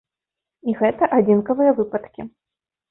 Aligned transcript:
І 0.71 0.75
гэта 0.81 1.11
адзінкавыя 1.21 1.71
выпадкі. 1.83 2.21